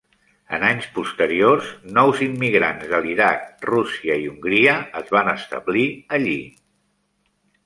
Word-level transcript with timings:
En 0.57 0.63
anys 0.67 0.85
posteriors, 0.93 1.67
nous 1.97 2.21
immigrants 2.27 2.87
de 2.95 3.01
l'Iraq, 3.03 3.45
Rússia 3.73 4.17
i 4.23 4.27
Hongria 4.33 4.75
es 5.03 5.13
van 5.19 5.31
establir 5.37 5.87
allí. 6.21 6.39